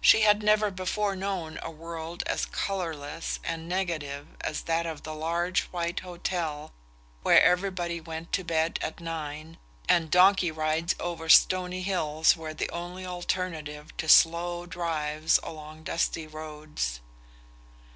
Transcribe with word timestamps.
She 0.00 0.22
had 0.22 0.42
never 0.42 0.72
before 0.72 1.14
known 1.14 1.56
a 1.62 1.70
world 1.70 2.24
as 2.26 2.46
colourless 2.46 3.38
and 3.44 3.68
negative 3.68 4.26
as 4.40 4.62
that 4.62 4.86
of 4.86 5.04
the 5.04 5.14
large 5.14 5.60
white 5.66 6.00
hotel 6.00 6.72
where 7.22 7.40
everybody 7.40 8.00
went 8.00 8.32
to 8.32 8.42
bed 8.42 8.80
at 8.82 8.98
nine, 8.98 9.58
and 9.88 10.10
donkey 10.10 10.50
rides 10.50 10.96
over 10.98 11.28
stony 11.28 11.82
hills 11.82 12.36
were 12.36 12.54
the 12.54 12.70
only 12.70 13.06
alternative 13.06 13.96
to 13.98 14.08
slow 14.08 14.66
drives 14.66 15.38
along 15.44 15.84
dusty 15.84 16.26
roads. 16.26 16.98